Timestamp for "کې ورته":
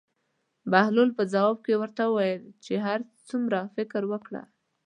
1.65-2.03